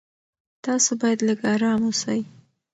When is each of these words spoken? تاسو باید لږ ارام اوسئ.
تاسو 0.65 0.89
باید 1.01 1.19
لږ 1.27 1.39
ارام 1.53 1.81
اوسئ. 1.87 2.19